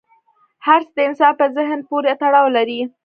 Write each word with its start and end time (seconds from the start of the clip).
هر 0.65 0.79
څه 0.87 0.93
د 0.95 0.99
انسان 1.07 1.33
په 1.39 1.45
ذهن 1.55 1.79
پورې 1.89 2.11
تړاو 2.21 2.47
لري. 2.57 2.79